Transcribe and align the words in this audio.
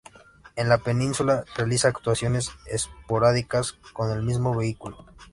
En 0.55 0.67
la 0.67 0.79
Península 0.79 1.45
realiza 1.55 1.87
actuaciones 1.89 2.49
esporádicas 2.65 3.73
con 3.93 4.09
el 4.09 4.23
mismo 4.23 4.57
vehículo. 4.57 5.05